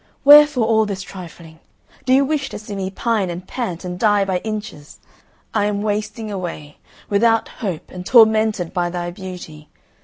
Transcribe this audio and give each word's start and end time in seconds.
Wherefore 0.25 0.65
all 0.65 0.87
this 0.87 1.03
trifling? 1.03 1.59
Do 2.05 2.13
you 2.13 2.25
wish 2.25 2.49
to 2.49 2.57
see 2.57 2.75
me 2.75 2.89
pine 2.89 3.29
and 3.29 3.45
pant, 3.47 3.85
and 3.85 3.99
die 3.99 4.25
by 4.25 4.39
inches? 4.39 4.97
I 5.53 5.65
am 5.65 5.83
wasting 5.83 6.31
away; 6.31 6.79
without 7.07 7.47
hope, 7.61 7.91
and 7.91 8.03
tormented 8.03 8.73
by 8.73 8.89
thy 8.89 9.11
beauty. 9.11 9.69